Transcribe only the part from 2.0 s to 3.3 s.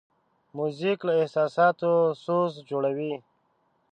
سوز جوړوي.